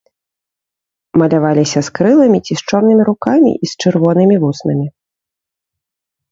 [1.21, 4.87] Маляваліся з крыламі ці з чорнымі рукамі і з чырвонымі вуснамі.